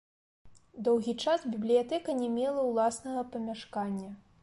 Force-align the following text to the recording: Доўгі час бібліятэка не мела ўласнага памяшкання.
Доўгі 0.87 1.13
час 1.27 1.45
бібліятэка 1.53 2.17
не 2.25 2.33
мела 2.41 2.67
ўласнага 2.73 3.21
памяшкання. 3.37 4.09